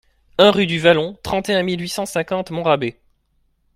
[0.39, 2.97] un rUE DU VALLON, trente et un mille huit cent cinquante Montrabé